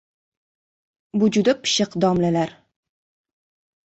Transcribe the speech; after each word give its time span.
Bu 1.23 1.29
juda 1.37 1.53
pishiq 1.67 1.93
domlalar! 2.05 2.55